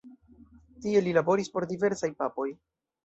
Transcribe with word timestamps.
Tie 0.85 1.03
li 1.07 1.13
laboris 1.17 1.53
por 1.57 1.67
diversaj 1.73 2.11
papoj. 2.23 2.49